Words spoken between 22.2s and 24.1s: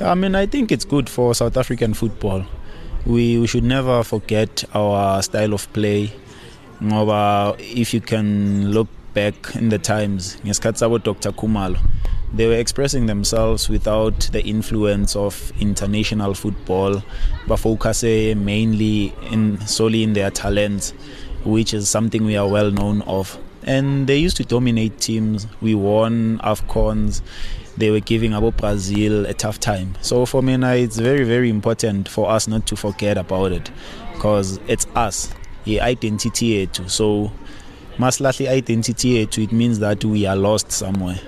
we are well known of. And